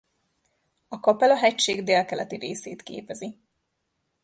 A 0.87 0.99
Kapela-hegység 0.99 1.83
délkeleti 1.83 2.35
részét 2.35 2.81
képezi. 2.83 3.37